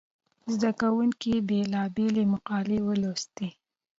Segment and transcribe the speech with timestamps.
[0.53, 3.47] زده کوونکو بېلابېلې مقالې ولوستې.